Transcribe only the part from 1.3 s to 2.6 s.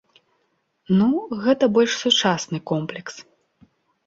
гэта больш сучасны